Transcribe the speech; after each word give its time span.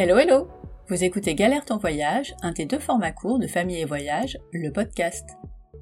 Hello 0.00 0.16
hello 0.16 0.46
Vous 0.88 1.02
écoutez 1.02 1.34
Galère 1.34 1.64
ton 1.64 1.76
voyage, 1.76 2.32
un 2.42 2.52
des 2.52 2.66
deux 2.66 2.78
formats 2.78 3.10
courts 3.10 3.40
de 3.40 3.48
famille 3.48 3.80
et 3.80 3.84
voyage, 3.84 4.38
le 4.52 4.70
podcast. 4.70 5.30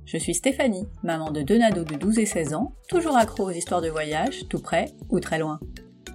Je 0.06 0.16
suis 0.16 0.32
Stéphanie, 0.32 0.88
maman 1.02 1.30
de 1.32 1.42
deux 1.42 1.58
nados 1.58 1.84
de 1.84 1.96
12 1.96 2.20
et 2.20 2.24
16 2.24 2.54
ans, 2.54 2.72
toujours 2.88 3.18
accro 3.18 3.44
aux 3.44 3.50
histoires 3.50 3.82
de 3.82 3.90
voyage, 3.90 4.48
tout 4.48 4.58
près 4.58 4.86
ou 5.10 5.20
très 5.20 5.38
loin. 5.38 5.60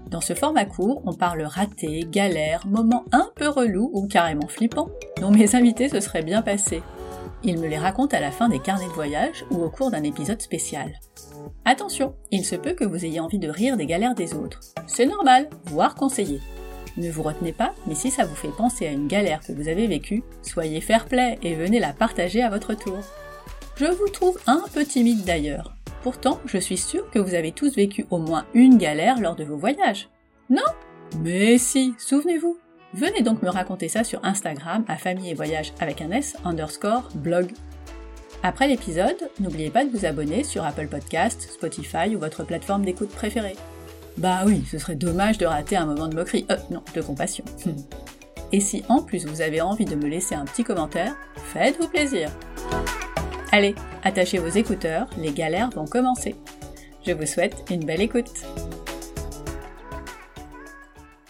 Dans 0.09 0.19
ce 0.19 0.33
format 0.33 0.65
court, 0.65 1.03
on 1.05 1.13
parle 1.13 1.43
raté, 1.43 2.07
galère, 2.09 2.65
moments 2.65 3.05
un 3.11 3.29
peu 3.35 3.47
relous 3.47 3.91
ou 3.93 4.07
carrément 4.07 4.47
flippants, 4.47 4.89
dont 5.19 5.29
mes 5.29 5.55
invités 5.55 5.87
se 5.87 5.99
seraient 5.99 6.23
bien 6.23 6.41
passés. 6.41 6.81
Ils 7.43 7.59
me 7.59 7.67
les 7.67 7.77
racontent 7.77 8.17
à 8.17 8.19
la 8.19 8.31
fin 8.31 8.49
des 8.49 8.57
carnets 8.57 8.87
de 8.87 8.93
voyage 8.93 9.45
ou 9.51 9.61
au 9.61 9.69
cours 9.69 9.91
d'un 9.91 10.01
épisode 10.01 10.41
spécial. 10.41 10.91
Attention, 11.65 12.15
il 12.31 12.45
se 12.45 12.55
peut 12.55 12.73
que 12.73 12.83
vous 12.83 13.05
ayez 13.05 13.19
envie 13.19 13.37
de 13.37 13.49
rire 13.49 13.77
des 13.77 13.85
galères 13.85 14.15
des 14.15 14.33
autres. 14.33 14.59
C'est 14.87 15.05
normal, 15.05 15.51
voire 15.65 15.93
conseillé. 15.93 16.39
Ne 16.97 17.09
vous 17.09 17.23
retenez 17.23 17.53
pas, 17.53 17.73
mais 17.87 17.95
si 17.95 18.11
ça 18.11 18.25
vous 18.25 18.35
fait 18.35 18.55
penser 18.55 18.85
à 18.87 18.91
une 18.91 19.07
galère 19.07 19.41
que 19.41 19.53
vous 19.53 19.67
avez 19.67 19.87
vécue, 19.87 20.23
soyez 20.41 20.81
fair-play 20.81 21.39
et 21.41 21.55
venez 21.55 21.79
la 21.79 21.93
partager 21.93 22.41
à 22.41 22.49
votre 22.49 22.73
tour. 22.73 22.99
Je 23.77 23.85
vous 23.85 24.09
trouve 24.09 24.37
un 24.47 24.63
peu 24.73 24.85
timide 24.85 25.23
d'ailleurs. 25.23 25.75
Pourtant, 26.03 26.39
je 26.45 26.57
suis 26.57 26.77
sûre 26.77 27.09
que 27.11 27.19
vous 27.19 27.33
avez 27.33 27.51
tous 27.51 27.75
vécu 27.75 28.05
au 28.09 28.17
moins 28.17 28.45
une 28.53 28.77
galère 28.77 29.19
lors 29.19 29.35
de 29.35 29.43
vos 29.43 29.57
voyages. 29.57 30.09
Non? 30.49 30.61
Mais 31.19 31.57
si, 31.57 31.93
souvenez-vous. 31.97 32.57
Venez 32.93 33.21
donc 33.21 33.41
me 33.41 33.49
raconter 33.49 33.87
ça 33.87 34.03
sur 34.03 34.23
Instagram 34.25 34.83
à 34.87 34.97
famille 34.97 35.29
et 35.29 35.33
voyage 35.33 35.73
avec 35.79 36.01
un 36.01 36.11
S 36.11 36.35
underscore 36.43 37.07
blog. 37.15 37.53
Après 38.43 38.67
l'épisode, 38.67 39.29
n'oubliez 39.39 39.69
pas 39.69 39.85
de 39.85 39.91
vous 39.91 40.05
abonner 40.05 40.43
sur 40.43 40.65
Apple 40.65 40.87
Podcast, 40.87 41.49
Spotify 41.53 42.15
ou 42.15 42.19
votre 42.19 42.43
plateforme 42.43 42.83
d'écoute 42.83 43.11
préférée. 43.11 43.55
Bah 44.17 44.43
oui, 44.45 44.63
ce 44.69 44.77
serait 44.77 44.95
dommage 44.95 45.37
de 45.37 45.45
rater 45.45 45.75
un 45.75 45.85
moment 45.85 46.07
de 46.07 46.15
moquerie, 46.15 46.45
euh, 46.51 46.57
non, 46.69 46.83
de 46.93 47.01
compassion. 47.01 47.43
Et 48.51 48.59
si 48.59 48.83
en 48.89 49.01
plus 49.01 49.25
vous 49.25 49.41
avez 49.41 49.61
envie 49.61 49.85
de 49.85 49.95
me 49.95 50.07
laisser 50.07 50.35
un 50.35 50.45
petit 50.45 50.63
commentaire, 50.63 51.15
faites-vous 51.53 51.87
plaisir. 51.87 52.29
Allez, 53.51 53.75
attachez 54.03 54.39
vos 54.39 54.49
écouteurs, 54.49 55.09
les 55.17 55.31
galères 55.31 55.69
vont 55.69 55.85
commencer. 55.85 56.35
Je 57.05 57.13
vous 57.13 57.25
souhaite 57.25 57.63
une 57.71 57.85
belle 57.85 58.01
écoute. 58.01 58.31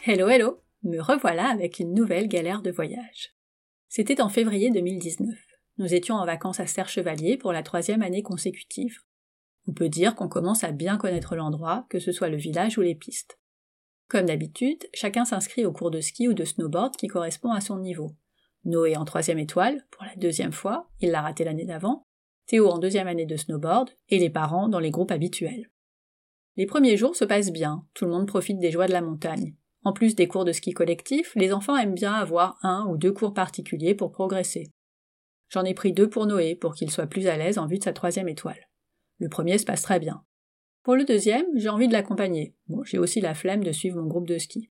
Hello 0.05 0.27
hello, 0.27 0.59
me 0.83 0.99
revoilà 0.99 1.47
avec 1.47 1.79
une 1.79 1.93
nouvelle 1.93 2.27
galère 2.27 2.61
de 2.61 2.71
voyage. 2.71 3.35
C'était 3.87 4.21
en 4.21 4.29
février 4.29 4.71
2019. 4.71 5.29
Nous 5.77 5.93
étions 5.93 6.15
en 6.15 6.25
vacances 6.25 6.59
à 6.59 6.65
Serre-Chevalier 6.65 7.37
pour 7.37 7.53
la 7.53 7.63
troisième 7.63 8.02
année 8.02 8.23
consécutive. 8.23 8.97
On 9.67 9.73
peut 9.73 9.90
dire 9.90 10.16
qu'on 10.16 10.28
commence 10.28 10.64
à 10.64 10.72
bien 10.72 10.98
connaître 10.98 11.36
l'endroit, 11.36 11.86
que 11.90 12.00
ce 12.00 12.12
soit 12.12 12.30
le 12.30 12.38
village 12.38 12.78
ou 12.78 12.81
les 12.81 12.95
pistes. 12.95 13.40
Comme 14.08 14.26
d'habitude, 14.26 14.90
chacun 14.94 15.23
s'inscrit 15.23 15.66
au 15.66 15.72
cours 15.72 15.92
de 15.92 16.02
ski 16.02 16.28
ou 16.28 16.34
de 16.34 16.44
snowboard 16.44 16.95
qui 16.98 17.08
correspond 17.08 17.52
à 17.52 17.62
son 17.62 17.80
niveau. 17.80 18.12
Noé 18.66 18.98
en 18.98 19.06
troisième 19.06 19.39
étoile, 19.39 19.86
pour 19.92 20.04
la 20.04 20.16
deuxième 20.16 20.52
fois, 20.52 20.89
il 21.00 21.12
l'a 21.12 21.22
raté 21.22 21.44
l'année 21.44 21.66
d'avant, 21.66 22.06
Théo 22.48 22.70
en 22.70 22.80
deuxième 22.80 23.08
année 23.08 23.26
de 23.26 23.38
snowboard, 23.38 23.89
et 24.09 24.20
les 24.20 24.30
parents 24.30 24.67
dans 24.67 24.80
les 24.80 24.92
groupes 24.92 25.12
habituels. 25.12 25.72
Les 26.58 26.66
premiers 26.66 26.98
jours 26.98 27.16
se 27.16 27.23
passent 27.23 27.54
bien, 27.54 27.86
tout 27.94 28.06
le 28.06 28.12
monde 28.12 28.28
profite 28.28 28.59
des 28.59 28.72
joies 28.72 28.88
de 28.88 28.92
la 28.92 29.02
montagne. 29.02 29.56
En 29.84 29.94
plus 29.94 30.16
des 30.16 30.28
cours 30.28 30.45
de 30.45 30.52
ski 30.52 30.73
collectif, 30.73 31.34
les 31.36 31.54
enfants 31.54 31.78
aiment 31.78 31.95
bien 31.95 32.14
avoir 32.14 32.58
un 32.62 32.86
ou 32.89 32.98
deux 32.98 33.14
cours 33.14 33.34
particuliers 33.34 33.95
pour 33.95 34.12
progresser. 34.12 34.72
J'en 35.50 35.64
ai 35.64 35.73
pris 35.73 35.94
deux 35.94 36.09
pour 36.09 36.28
Noé 36.28 36.56
pour 36.56 36.76
qu'il 36.76 36.92
soit 36.92 37.08
plus 37.08 37.28
à 37.28 37.38
l'aise 37.38 37.58
en 37.58 37.67
vue 37.67 37.80
de 37.80 37.84
sa 37.84 37.94
troisième 37.94 38.28
étoile. 38.28 38.67
Le 39.22 39.30
premier 39.30 39.59
se 39.59 39.66
passe 39.66 39.83
très 39.83 40.00
bien. 40.00 40.23
Pour 40.81 40.95
le 40.95 41.05
deuxième, 41.05 41.45
j'ai 41.53 41.69
envie 41.69 41.88
de 41.88 41.94
l'accompagner. 41.94 42.55
J'ai 42.86 42.97
aussi 42.97 43.22
la 43.22 43.36
flemme 43.36 43.64
de 43.64 43.71
suivre 43.71 44.02
mon 44.02 44.08
groupe 44.08 44.27
de 44.27 44.39
ski. 44.39 44.71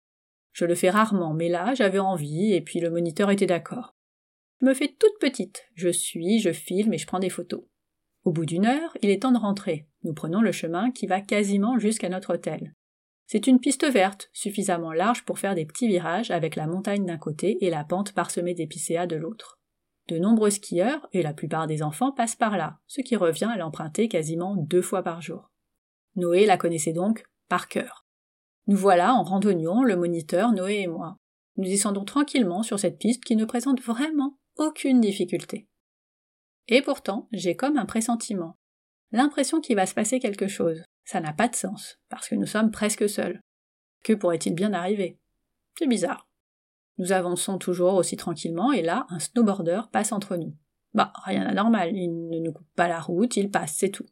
Je 0.53 0.65
le 0.65 0.77
fais 0.77 0.89
rarement, 0.89 1.35
mais 1.35 1.49
là, 1.49 1.75
j'avais 1.75 1.99
envie, 1.99 2.53
et 2.53 2.61
puis 2.61 2.79
le 2.79 2.89
moniteur 2.89 3.33
était 3.33 3.47
d'accord. 3.47 3.97
Je 4.61 4.67
me 4.67 4.73
fais 4.73 4.95
toute 5.01 5.19
petite. 5.19 5.65
Je 5.75 5.89
suis, 5.89 6.39
je 6.39 6.53
filme 6.53 6.93
et 6.93 6.99
je 6.99 7.09
prends 7.09 7.19
des 7.19 7.29
photos. 7.29 7.65
Au 8.23 8.31
bout 8.31 8.47
d'une 8.47 8.67
heure, 8.67 8.97
il 9.03 9.11
est 9.11 9.23
temps 9.23 9.33
de 9.33 9.39
rentrer. 9.39 9.89
Nous 10.05 10.15
prenons 10.15 10.41
le 10.41 10.53
chemin 10.53 10.93
qui 10.93 11.09
va 11.09 11.21
quasiment 11.21 11.81
jusqu'à 11.81 12.09
notre 12.09 12.35
hôtel. 12.35 12.73
C'est 13.27 13.49
une 13.49 13.59
piste 13.59 13.85
verte, 13.85 14.31
suffisamment 14.33 14.93
large 14.93 15.25
pour 15.25 15.41
faire 15.41 15.57
des 15.57 15.67
petits 15.67 15.89
virages 15.89 16.31
avec 16.31 16.55
la 16.55 16.69
montagne 16.69 17.05
d'un 17.05 17.19
côté 17.19 17.59
et 17.65 17.71
la 17.71 17.83
pente 17.83 18.13
parsemée 18.13 18.55
d'épicéas 18.55 19.09
de 19.09 19.17
l'autre. 19.17 19.59
De 20.09 20.19
nombreux 20.19 20.51
skieurs, 20.51 21.09
et 21.13 21.23
la 21.23 21.35
plupart 21.35 21.67
des 21.67 21.83
enfants, 21.83 22.13
passent 22.13 22.37
par 22.37 22.57
là, 22.57 22.79
ce 22.87 23.01
qui 23.01 23.17
revient 23.17 23.51
à 23.53 23.57
l'emprunter 23.57 24.09
quasiment 24.09 24.57
deux 24.57 24.83
fois 24.83 25.03
par 25.03 25.21
jour. 25.21 25.51
Noé 26.15 26.47
la 26.47 26.57
connaissait 26.57 26.93
donc 26.93 27.25
par 27.49 27.69
cœur. 27.69 28.07
Nous 28.69 28.77
voilà 28.77 29.15
en 29.15 29.23
randonnion, 29.23 29.83
le 29.83 29.97
moniteur, 29.97 30.53
Noé 30.53 30.81
et 30.81 30.87
moi. 30.87 31.17
Nous 31.57 31.65
descendons 31.65 32.05
tranquillement 32.05 32.63
sur 32.63 32.79
cette 32.79 32.99
piste 32.99 33.25
qui 33.25 33.37
ne 33.37 33.45
présente 33.45 33.81
vraiment 33.81 34.39
aucune 34.57 35.01
difficulté. 35.01 35.69
Et 36.69 36.83
pourtant, 36.83 37.29
j'ai 37.33 37.57
comme 37.57 37.77
un 37.77 37.87
pressentiment. 37.87 38.57
L'impression 39.13 39.61
qu'il 39.61 39.77
va 39.77 39.87
se 39.87 39.95
passer 39.95 40.19
quelque 40.19 40.49
chose. 40.49 40.83
Ça 41.05 41.21
n'a 41.21 41.33
pas 41.33 41.49
de 41.49 41.55
sens, 41.55 41.99
parce 42.09 42.29
que 42.29 42.35
nous 42.35 42.47
sommes 42.47 42.73
presque 42.73 43.09
seuls. 43.09 43.41
Que 44.03 44.13
pourrait-il 44.13 44.55
bien 44.55 44.73
arriver? 44.73 45.19
C'est 45.79 45.87
bizarre. 45.87 46.29
Nous 46.99 47.13
avançons 47.13 47.59
toujours 47.59 47.95
aussi 47.95 48.17
tranquillement, 48.17 48.73
et 48.73 48.83
là, 48.83 49.07
un 49.11 49.19
snowboarder 49.19 49.83
passe 49.93 50.13
entre 50.13 50.37
nous. 50.37 50.55
Bah, 50.95 51.13
rien 51.25 51.45
d'anormal, 51.45 51.95
il 51.95 52.29
ne 52.29 52.39
nous 52.39 52.53
coupe 52.53 52.73
pas 52.75 52.89
la 52.89 53.01
route, 53.01 53.37
il 53.37 53.51
passe, 53.51 53.75
c'est 53.77 53.91
tout. 53.91 54.07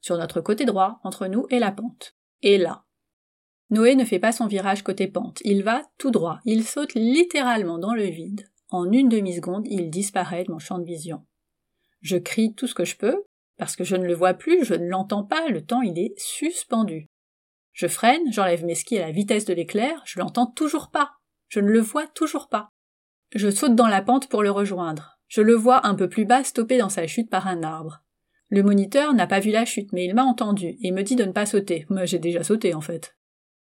Sur 0.00 0.18
notre 0.18 0.40
côté 0.40 0.64
droit, 0.64 1.00
entre 1.04 1.26
nous 1.28 1.46
et 1.50 1.58
la 1.58 1.70
pente. 1.70 2.16
Et 2.42 2.58
là. 2.58 2.84
Noé 3.70 3.94
ne 3.94 4.04
fait 4.04 4.18
pas 4.18 4.32
son 4.32 4.46
virage 4.46 4.82
côté 4.82 5.08
pente, 5.08 5.40
il 5.44 5.62
va 5.62 5.82
tout 5.98 6.10
droit, 6.10 6.38
il 6.44 6.64
saute 6.64 6.94
littéralement 6.94 7.78
dans 7.78 7.94
le 7.94 8.04
vide. 8.04 8.48
En 8.70 8.90
une 8.90 9.08
demi-seconde, 9.08 9.66
il 9.68 9.90
disparaît 9.90 10.44
de 10.44 10.52
mon 10.52 10.58
champ 10.58 10.78
de 10.78 10.84
vision. 10.84 11.24
Je 12.00 12.16
crie 12.16 12.54
tout 12.54 12.66
ce 12.66 12.74
que 12.74 12.84
je 12.84 12.96
peux, 12.96 13.24
parce 13.56 13.76
que 13.76 13.84
je 13.84 13.96
ne 13.96 14.06
le 14.06 14.14
vois 14.14 14.34
plus, 14.34 14.64
je 14.64 14.74
ne 14.74 14.88
l'entends 14.88 15.24
pas, 15.24 15.48
le 15.48 15.64
temps 15.64 15.82
il 15.82 15.98
est 15.98 16.14
suspendu. 16.18 17.08
Je 17.72 17.86
freine, 17.86 18.32
j'enlève 18.32 18.64
mes 18.64 18.74
skis 18.74 18.98
à 18.98 19.06
la 19.06 19.12
vitesse 19.12 19.44
de 19.44 19.54
l'éclair, 19.54 20.02
je 20.04 20.18
l'entends 20.18 20.46
toujours 20.46 20.90
pas. 20.90 21.12
Je 21.48 21.60
ne 21.60 21.70
le 21.70 21.80
vois 21.80 22.06
toujours 22.06 22.48
pas. 22.48 22.72
Je 23.34 23.50
saute 23.50 23.74
dans 23.74 23.88
la 23.88 24.02
pente 24.02 24.28
pour 24.28 24.42
le 24.42 24.50
rejoindre. 24.50 25.18
Je 25.28 25.40
le 25.40 25.54
vois 25.54 25.86
un 25.86 25.94
peu 25.94 26.08
plus 26.08 26.24
bas 26.24 26.44
stoppé 26.44 26.78
dans 26.78 26.88
sa 26.88 27.06
chute 27.06 27.30
par 27.30 27.46
un 27.46 27.62
arbre. 27.62 28.02
Le 28.48 28.62
moniteur 28.62 29.12
n'a 29.12 29.26
pas 29.26 29.40
vu 29.40 29.50
la 29.50 29.64
chute, 29.64 29.92
mais 29.92 30.04
il 30.04 30.14
m'a 30.14 30.24
entendu 30.24 30.76
et 30.80 30.92
me 30.92 31.02
dit 31.02 31.16
de 31.16 31.24
ne 31.24 31.32
pas 31.32 31.46
sauter. 31.46 31.84
Moi, 31.90 32.04
j'ai 32.04 32.20
déjà 32.20 32.44
sauté, 32.44 32.74
en 32.74 32.80
fait. 32.80 33.16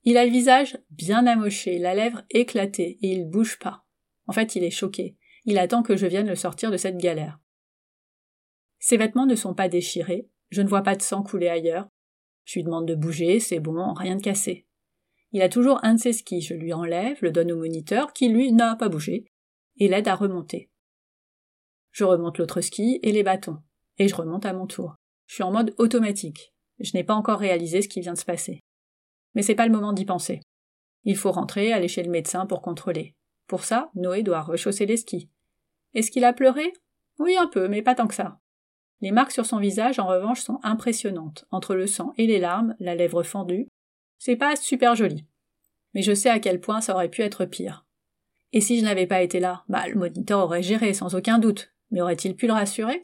Il 0.04 0.16
a 0.16 0.24
le 0.24 0.30
visage 0.30 0.78
bien 0.90 1.26
amoché, 1.26 1.78
la 1.78 1.94
lèvre 1.94 2.22
éclatée, 2.30 2.98
et 3.02 3.12
il 3.12 3.28
bouge 3.28 3.58
pas. 3.58 3.84
En 4.26 4.32
fait, 4.32 4.54
il 4.54 4.62
est 4.62 4.70
choqué. 4.70 5.16
Il 5.44 5.58
attend 5.58 5.82
que 5.82 5.96
je 5.96 6.06
vienne 6.06 6.28
le 6.28 6.36
sortir 6.36 6.70
de 6.70 6.76
cette 6.76 6.98
galère. 6.98 7.40
Ses 8.78 8.96
vêtements 8.96 9.26
ne 9.26 9.34
sont 9.34 9.54
pas 9.54 9.68
déchirés, 9.68 10.28
je 10.50 10.62
ne 10.62 10.68
vois 10.68 10.82
pas 10.82 10.96
de 10.96 11.02
sang 11.02 11.22
couler 11.22 11.48
ailleurs. 11.48 11.88
Je 12.44 12.58
lui 12.58 12.64
demande 12.64 12.88
de 12.88 12.94
bouger, 12.94 13.40
c'est 13.40 13.60
bon, 13.60 13.92
rien 13.92 14.16
de 14.16 14.22
cassé. 14.22 14.66
Il 15.32 15.42
a 15.42 15.48
toujours 15.48 15.78
un 15.84 15.94
de 15.94 16.00
ses 16.00 16.12
skis, 16.12 16.40
je 16.40 16.54
lui 16.54 16.72
enlève, 16.72 17.18
le 17.22 17.30
donne 17.30 17.52
au 17.52 17.58
moniteur, 17.58 18.12
qui 18.12 18.28
lui 18.28 18.52
n'a 18.52 18.76
pas 18.76 18.88
bougé, 18.88 19.26
et 19.76 19.88
l'aide 19.88 20.08
à 20.08 20.14
remonter. 20.14 20.70
Je 21.92 22.04
remonte 22.04 22.38
l'autre 22.38 22.60
ski 22.60 22.98
et 23.02 23.12
les 23.12 23.22
bâtons, 23.22 23.58
et 23.98 24.08
je 24.08 24.14
remonte 24.14 24.46
à 24.46 24.52
mon 24.52 24.66
tour. 24.66 24.96
Je 25.26 25.34
suis 25.34 25.42
en 25.42 25.52
mode 25.52 25.74
automatique. 25.78 26.52
Je 26.80 26.92
n'ai 26.94 27.04
pas 27.04 27.14
encore 27.14 27.38
réalisé 27.38 27.82
ce 27.82 27.88
qui 27.88 28.00
vient 28.00 28.14
de 28.14 28.18
se 28.18 28.24
passer. 28.24 28.60
Mais 29.34 29.42
c'est 29.42 29.54
pas 29.54 29.66
le 29.66 29.72
moment 29.72 29.92
d'y 29.92 30.04
penser. 30.04 30.40
Il 31.04 31.16
faut 31.16 31.30
rentrer, 31.30 31.72
aller 31.72 31.88
chez 31.88 32.02
le 32.02 32.10
médecin 32.10 32.46
pour 32.46 32.62
contrôler. 32.62 33.14
Pour 33.46 33.64
ça, 33.64 33.90
Noé 33.94 34.22
doit 34.22 34.42
rechausser 34.42 34.86
les 34.86 34.96
skis. 34.96 35.28
Est-ce 35.94 36.10
qu'il 36.10 36.24
a 36.24 36.32
pleuré? 36.32 36.72
Oui, 37.18 37.36
un 37.36 37.46
peu, 37.46 37.68
mais 37.68 37.82
pas 37.82 37.94
tant 37.94 38.06
que 38.06 38.14
ça. 38.14 38.38
Les 39.00 39.12
marques 39.12 39.32
sur 39.32 39.46
son 39.46 39.58
visage, 39.58 39.98
en 39.98 40.06
revanche, 40.06 40.40
sont 40.40 40.60
impressionnantes. 40.62 41.46
Entre 41.50 41.74
le 41.74 41.86
sang 41.86 42.12
et 42.16 42.26
les 42.26 42.38
larmes, 42.38 42.74
la 42.80 42.94
lèvre 42.94 43.22
fendue. 43.22 43.68
C'est 44.20 44.36
pas 44.36 44.54
super 44.54 44.94
joli. 44.94 45.24
Mais 45.94 46.02
je 46.02 46.12
sais 46.12 46.28
à 46.28 46.40
quel 46.40 46.60
point 46.60 46.82
ça 46.82 46.94
aurait 46.94 47.08
pu 47.08 47.22
être 47.22 47.46
pire. 47.46 47.86
Et 48.52 48.60
si 48.60 48.78
je 48.78 48.84
n'avais 48.84 49.06
pas 49.06 49.22
été 49.22 49.40
là, 49.40 49.64
bah, 49.70 49.88
le 49.88 49.94
moniteur 49.94 50.40
aurait 50.40 50.62
géré, 50.62 50.92
sans 50.92 51.14
aucun 51.14 51.38
doute. 51.38 51.72
Mais 51.90 52.02
aurait-il 52.02 52.36
pu 52.36 52.46
le 52.46 52.52
rassurer? 52.52 53.00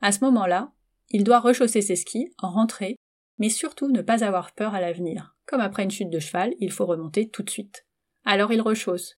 À 0.00 0.10
ce 0.10 0.24
moment-là, 0.24 0.72
il 1.10 1.22
doit 1.22 1.38
rechausser 1.38 1.80
ses 1.80 1.94
skis, 1.94 2.34
rentrer, 2.38 2.96
mais 3.38 3.50
surtout 3.50 3.86
ne 3.86 4.02
pas 4.02 4.24
avoir 4.24 4.52
peur 4.52 4.74
à 4.74 4.80
l'avenir. 4.80 5.36
Comme 5.46 5.60
après 5.60 5.84
une 5.84 5.92
chute 5.92 6.10
de 6.10 6.18
cheval, 6.18 6.52
il 6.58 6.72
faut 6.72 6.86
remonter 6.86 7.28
tout 7.28 7.44
de 7.44 7.50
suite. 7.50 7.86
Alors 8.24 8.52
il 8.52 8.60
rechausse. 8.60 9.16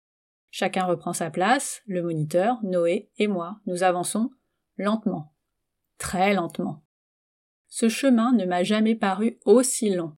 Chacun 0.50 0.87
reprend 0.87 1.12
sa 1.12 1.31
place, 1.31 1.82
le 1.87 2.02
moniteur, 2.02 2.58
Noé 2.64 3.11
et 3.17 3.29
moi. 3.29 3.61
Nous 3.67 3.84
avançons 3.84 4.31
lentement, 4.76 5.32
très 5.99 6.34
lentement. 6.34 6.82
Ce 7.69 7.88
chemin 7.88 8.32
ne 8.32 8.44
m'a 8.44 8.64
jamais 8.64 8.96
paru 8.96 9.38
aussi 9.44 9.91
long. 9.91 10.17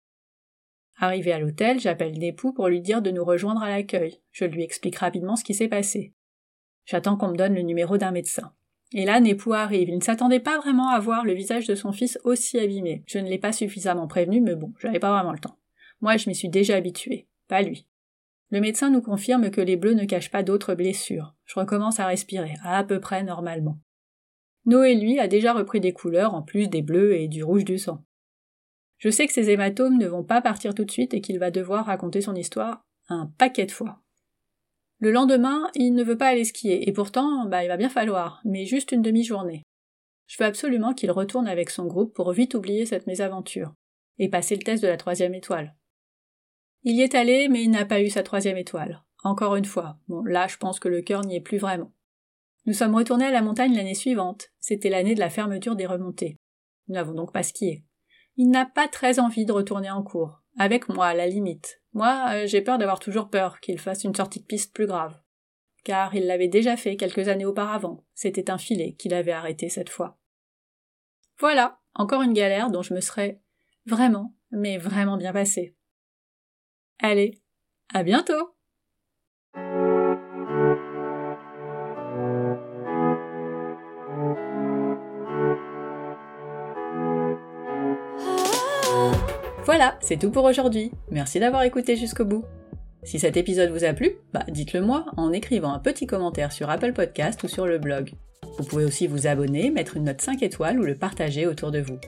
Arrivé 1.03 1.33
à 1.33 1.39
l'hôtel, 1.39 1.81
j'appelle 1.81 2.13
l'époux 2.13 2.53
pour 2.53 2.69
lui 2.69 2.83
dire 2.83 3.01
de 3.01 3.11
nous 3.11 3.25
rejoindre 3.25 3.63
à 3.63 3.71
l'accueil. 3.71 4.21
Je 4.33 4.45
lui 4.45 4.63
explique 4.63 4.97
rapidement 4.97 5.35
ce 5.35 5.43
qui 5.43 5.55
s'est 5.55 5.67
passé. 5.67 6.13
J'attends 6.85 7.17
qu'on 7.17 7.29
me 7.29 7.37
donne 7.37 7.55
le 7.55 7.63
numéro 7.63 7.97
d'un 7.97 8.11
médecin. 8.11 8.53
Et 8.93 9.07
là, 9.07 9.19
Népou 9.19 9.55
arrive. 9.55 9.89
Il 9.89 9.97
ne 9.97 10.03
s'attendait 10.03 10.41
pas 10.41 10.59
vraiment 10.59 10.91
à 10.91 11.01
voir 11.01 11.25
le 11.25 11.33
visage 11.33 11.67
de 11.67 11.75
son 11.75 11.93
fils 11.93 12.19
aussi 12.25 12.59
abîmé. 12.59 13.03
Je 13.07 13.19
ne 13.19 13.31
l'ai 13.31 13.39
pas 13.39 13.53
suffisamment 13.53 14.09
prévenu, 14.09 14.43
mais 14.43 14.55
bon, 14.55 14.75
j'avais 14.79 14.99
pas 14.99 15.11
vraiment 15.11 15.33
le 15.33 15.39
temps. 15.39 15.57
Moi, 16.03 16.19
je 16.19 16.29
m'y 16.29 16.35
suis 16.35 16.51
déjà 16.51 16.77
habituée. 16.77 17.29
Pas 17.49 17.63
lui. 17.63 17.87
Le 18.51 18.61
médecin 18.61 18.91
nous 18.91 19.01
confirme 19.01 19.51
que 19.51 19.63
les 19.63 19.77
bleus 19.77 19.95
ne 19.95 20.05
cachent 20.05 20.31
pas 20.31 20.43
d'autres 20.43 20.75
blessures. 20.75 21.35
Je 21.47 21.59
recommence 21.59 21.99
à 21.99 22.07
respirer, 22.07 22.57
à 22.63 22.85
peu 22.85 23.01
près 23.01 23.23
normalement. 23.23 23.79
Noé, 24.67 24.97
lui, 24.97 25.19
a 25.19 25.29
déjà 25.29 25.55
repris 25.55 25.81
des 25.81 25.95
couleurs 25.95 26.35
en 26.35 26.43
plus 26.43 26.69
des 26.69 26.83
bleus 26.83 27.15
et 27.17 27.29
du 27.29 27.43
rouge 27.43 27.65
du 27.65 27.79
sang. 27.79 28.05
Je 29.01 29.09
sais 29.09 29.27
que 29.27 29.33
ces 29.33 29.51
hématomes 29.51 29.99
ne 29.99 30.07
vont 30.07 30.23
pas 30.23 30.43
partir 30.43 30.75
tout 30.75 30.85
de 30.85 30.91
suite 30.91 31.15
et 31.15 31.23
qu'il 31.23 31.39
va 31.39 31.51
devoir 31.51 31.87
raconter 31.87 32.21
son 32.21 32.35
histoire 32.35 32.83
un 33.09 33.27
paquet 33.39 33.67
de 33.67 33.73
fois. 33.73 34.03
Le 34.99 35.11
lendemain, 35.11 35.71
il 35.75 35.95
ne 35.95 36.05
veut 36.05 36.19
pas 36.19 36.29
aller 36.29 36.45
skier, 36.45 36.87
et 36.87 36.93
pourtant, 36.93 37.47
bah, 37.47 37.65
il 37.65 37.69
va 37.69 37.79
bien 37.79 37.89
falloir, 37.89 38.43
mais 38.45 38.67
juste 38.67 38.93
une 38.93 39.01
demi-journée. 39.01 39.63
Je 40.27 40.37
veux 40.39 40.45
absolument 40.45 40.93
qu'il 40.93 41.11
retourne 41.11 41.49
avec 41.49 41.71
son 41.71 41.87
groupe 41.87 42.15
pour 42.15 42.31
vite 42.33 42.55
oublier 42.55 42.85
cette 42.85 43.07
mésaventure, 43.07 43.73
et 44.19 44.29
passer 44.29 44.55
le 44.55 44.63
test 44.63 44.83
de 44.83 44.89
la 44.89 44.99
troisième 44.99 45.35
étoile. 45.35 45.75
Il 46.83 46.97
y 46.97 47.03
est 47.03 47.15
allé, 47.15 47.49
mais 47.49 47.63
il 47.63 47.71
n'a 47.71 47.87
pas 47.87 48.03
eu 48.03 48.11
sa 48.11 48.23
troisième 48.23 48.59
étoile. 48.59 49.03
Encore 49.25 49.57
une 49.57 49.65
fois. 49.65 49.99
Bon, 50.09 50.23
là, 50.23 50.47
je 50.47 50.59
pense 50.59 50.79
que 50.79 50.89
le 50.89 51.01
cœur 51.01 51.25
n'y 51.25 51.37
est 51.37 51.41
plus 51.41 51.59
vraiment. 51.59 51.93
Nous 52.67 52.75
sommes 52.75 52.95
retournés 52.95 53.27
à 53.27 53.31
la 53.31 53.43
montagne 53.43 53.75
l'année 53.75 53.95
suivante. 53.95 54.51
C'était 54.61 54.91
l'année 54.91 55.15
de 55.15 55.21
la 55.21 55.31
fermeture 55.31 55.77
des 55.77 55.87
remontées. 55.87 56.37
Nous 56.89 56.95
n'avons 56.95 57.15
donc 57.15 57.33
pas 57.33 57.43
skié. 57.43 57.85
Il 58.43 58.49
n'a 58.49 58.65
pas 58.65 58.89
très 58.89 59.21
envie 59.21 59.45
de 59.45 59.53
retourner 59.53 59.91
en 59.91 60.03
cours. 60.03 60.41
Avec 60.57 60.89
moi, 60.89 61.09
à 61.09 61.15
la 61.15 61.27
limite. 61.27 61.83
Moi, 61.93 62.25
euh, 62.31 62.47
j'ai 62.47 62.63
peur 62.63 62.79
d'avoir 62.79 62.99
toujours 62.99 63.29
peur 63.29 63.61
qu'il 63.61 63.79
fasse 63.79 64.03
une 64.03 64.15
sortie 64.15 64.41
de 64.41 64.47
piste 64.47 64.73
plus 64.73 64.87
grave. 64.87 65.15
Car 65.85 66.15
il 66.15 66.25
l'avait 66.25 66.49
déjà 66.49 66.79
fait 66.79 66.97
quelques 66.97 67.29
années 67.29 67.45
auparavant. 67.45 68.03
C'était 68.15 68.51
un 68.51 68.57
filet 68.57 68.95
qu'il 68.95 69.13
avait 69.13 69.31
arrêté 69.31 69.69
cette 69.69 69.91
fois. 69.91 70.19
Voilà, 71.39 71.81
encore 71.93 72.23
une 72.23 72.33
galère 72.33 72.71
dont 72.71 72.81
je 72.81 72.95
me 72.95 73.03
serais 73.03 73.43
vraiment, 73.85 74.35
mais 74.51 74.79
vraiment 74.79 75.19
bien 75.19 75.35
passé. 75.35 75.77
Allez, 76.99 77.43
à 77.93 78.03
bientôt! 78.05 78.55
Voilà, 89.71 89.97
c'est 90.01 90.19
tout 90.19 90.33
pour 90.33 90.43
aujourd'hui. 90.43 90.91
Merci 91.13 91.39
d'avoir 91.39 91.63
écouté 91.63 91.95
jusqu'au 91.95 92.25
bout. 92.25 92.45
Si 93.05 93.21
cet 93.21 93.37
épisode 93.37 93.71
vous 93.71 93.85
a 93.85 93.93
plu, 93.93 94.17
bah 94.33 94.43
dites-le 94.49 94.81
moi 94.81 95.07
en 95.17 95.33
écrivant 95.33 95.73
un 95.73 95.79
petit 95.79 96.09
commentaire 96.09 96.51
sur 96.51 96.69
Apple 96.69 96.93
Podcast 96.93 97.41
ou 97.45 97.47
sur 97.47 97.69
le 97.69 97.79
blog. 97.79 98.15
Vous 98.59 98.65
pouvez 98.65 98.85
aussi 98.85 99.07
vous 99.07 99.29
abonner, 99.29 99.71
mettre 99.71 99.97
une 99.97 100.07
note 100.07 100.21
5 100.21 100.43
étoiles 100.43 100.81
ou 100.81 100.83
le 100.83 100.97
partager 100.97 101.47
autour 101.47 101.71
de 101.71 101.79
vous. 101.79 102.01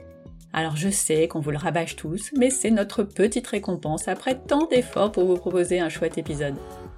Alors 0.51 0.75
je 0.75 0.89
sais 0.89 1.29
qu'on 1.29 1.39
vous 1.39 1.51
le 1.51 1.57
rabâche 1.57 1.95
tous, 1.95 2.31
mais 2.37 2.49
c'est 2.49 2.69
notre 2.69 3.03
petite 3.03 3.47
récompense 3.47 4.09
après 4.09 4.35
tant 4.35 4.67
d'efforts 4.67 5.13
pour 5.13 5.23
vous 5.23 5.37
proposer 5.37 5.79
un 5.79 5.87
chouette 5.87 6.17
épisode. 6.17 6.55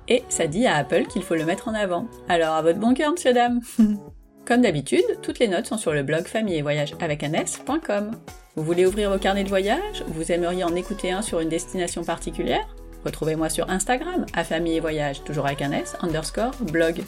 Et 0.08 0.24
ça 0.30 0.48
dit 0.48 0.66
à 0.66 0.78
Apple 0.78 1.06
qu'il 1.06 1.22
faut 1.22 1.36
le 1.36 1.46
mettre 1.46 1.68
en 1.68 1.76
avant. 1.76 2.08
Alors 2.28 2.56
à 2.56 2.64
votre 2.64 2.80
bon 2.80 2.96
cœur, 2.96 3.12
monsieur 3.12 3.34
dame 3.34 3.60
Comme 4.46 4.62
d'habitude, 4.62 5.04
toutes 5.24 5.40
les 5.40 5.48
notes 5.48 5.66
sont 5.66 5.78
sur 5.78 5.92
le 5.92 6.04
blog 6.04 6.28
famille 6.28 6.58
et 6.58 6.62
voyage 6.62 6.94
avec 7.00 7.24
un 7.24 7.34
s.com. 7.34 8.12
Vous 8.56 8.64
voulez 8.64 8.86
ouvrir 8.86 9.10
vos 9.10 9.18
carnets 9.18 9.44
de 9.44 9.50
voyage? 9.50 10.04
Vous 10.08 10.32
aimeriez 10.32 10.64
en 10.64 10.76
écouter 10.76 11.12
un 11.12 11.24
sur 11.24 11.40
une 11.40 11.50
destination 11.50 12.04
particulière? 12.04 12.68
Retrouvez-moi 13.04 13.50
sur 13.50 13.68
Instagram, 13.72 14.26
à 14.36 14.44
famille 14.44 14.76
et 14.76 14.80
voyage, 14.80 15.24
toujours 15.24 15.48
avec 15.48 15.64
un 15.64 15.72
S, 15.72 15.96
underscore, 16.02 16.52
blog. 16.72 17.02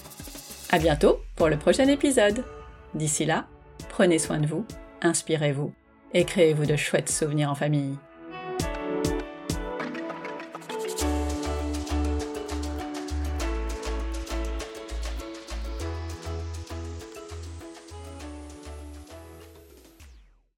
À 0.72 0.80
bientôt 0.80 1.20
pour 1.36 1.48
le 1.48 1.58
prochain 1.58 1.88
épisode. 1.88 2.44
D'ici 2.96 3.26
là, 3.26 3.46
prenez 3.90 4.18
soin 4.18 4.40
de 4.40 4.48
vous, 4.48 4.66
inspirez-vous 5.04 5.72
et 6.16 6.26
créez-vous 6.26 6.66
de 6.66 6.76
chouettes 6.76 7.10
souvenirs 7.10 7.52
en 7.52 7.56
famille. 7.56 7.98